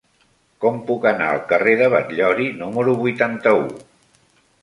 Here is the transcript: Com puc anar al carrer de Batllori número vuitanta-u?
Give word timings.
Com 0.63 0.77
puc 0.87 1.03
anar 1.09 1.27
al 1.33 1.43
carrer 1.51 1.75
de 1.83 1.91
Batllori 1.95 2.49
número 2.63 2.97
vuitanta-u? 3.05 3.65